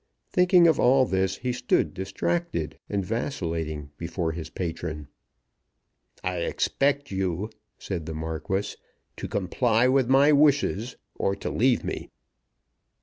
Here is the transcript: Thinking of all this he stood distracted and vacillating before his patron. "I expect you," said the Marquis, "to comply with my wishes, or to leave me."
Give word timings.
Thinking 0.31 0.67
of 0.67 0.79
all 0.79 1.05
this 1.05 1.35
he 1.37 1.53
stood 1.53 1.93
distracted 1.93 2.79
and 2.89 3.05
vacillating 3.05 3.91
before 3.99 4.31
his 4.31 4.49
patron. 4.49 5.09
"I 6.23 6.37
expect 6.37 7.11
you," 7.11 7.51
said 7.77 8.07
the 8.07 8.15
Marquis, 8.15 8.77
"to 9.17 9.27
comply 9.27 9.87
with 9.87 10.09
my 10.09 10.31
wishes, 10.31 10.95
or 11.13 11.35
to 11.35 11.51
leave 11.51 11.83
me." 11.83 12.09